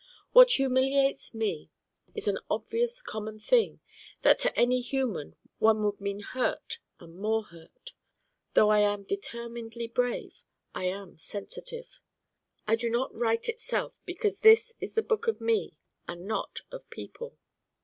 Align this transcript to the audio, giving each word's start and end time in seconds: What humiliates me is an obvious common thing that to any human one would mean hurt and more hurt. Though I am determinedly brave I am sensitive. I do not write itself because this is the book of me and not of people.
What 0.31 0.53
humiliates 0.53 1.31
me 1.35 1.69
is 2.15 2.27
an 2.27 2.39
obvious 2.49 3.03
common 3.03 3.37
thing 3.37 3.81
that 4.23 4.39
to 4.39 4.59
any 4.59 4.81
human 4.81 5.35
one 5.59 5.83
would 5.83 6.01
mean 6.01 6.21
hurt 6.21 6.79
and 6.99 7.19
more 7.19 7.43
hurt. 7.43 7.91
Though 8.55 8.69
I 8.69 8.79
am 8.79 9.03
determinedly 9.03 9.87
brave 9.87 10.43
I 10.73 10.85
am 10.85 11.19
sensitive. 11.19 11.99
I 12.65 12.75
do 12.75 12.89
not 12.89 13.13
write 13.13 13.47
itself 13.47 13.99
because 14.07 14.39
this 14.39 14.73
is 14.79 14.93
the 14.95 15.03
book 15.03 15.27
of 15.27 15.39
me 15.39 15.77
and 16.07 16.25
not 16.25 16.61
of 16.71 16.89
people. 16.89 17.37